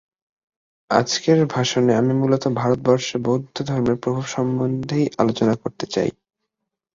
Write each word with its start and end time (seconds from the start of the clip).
আজকের 0.89 1.39
ভাষণে 1.47 1.93
আমি 1.95 2.13
মূলত 2.13 2.43
ভারতবর্ষে 2.59 3.15
বৌদ্ধধর্মের 3.25 3.97
প্রভাব 4.03 4.25
সম্বন্ধেই 4.27 5.05
আলোচনা 5.17 5.53
করতে 5.55 5.85
চাই। 5.85 6.09